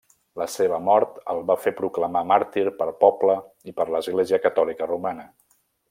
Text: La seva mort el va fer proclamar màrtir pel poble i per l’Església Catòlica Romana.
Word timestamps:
La 0.41 0.45
seva 0.53 0.77
mort 0.85 1.19
el 1.33 1.41
va 1.51 1.57
fer 1.65 1.73
proclamar 1.81 2.23
màrtir 2.31 2.65
pel 2.81 2.93
poble 3.05 3.37
i 3.73 3.75
per 3.81 3.89
l’Església 3.97 4.41
Catòlica 4.49 4.93
Romana. 4.97 5.29